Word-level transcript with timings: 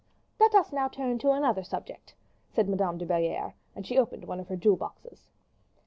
"Let 0.39 0.55
us 0.55 0.73
now 0.73 0.87
turn 0.87 1.19
to 1.19 1.29
another 1.29 1.61
subject," 1.63 2.15
said 2.49 2.67
Madame 2.67 2.97
de 2.97 3.05
Belliere; 3.05 3.53
and 3.75 3.85
she 3.85 3.99
opened 3.99 4.23
one 4.25 4.39
of 4.39 4.47
her 4.47 4.55
jewel 4.57 4.75
boxes. 4.75 5.29